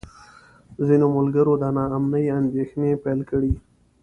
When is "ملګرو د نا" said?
1.17-1.85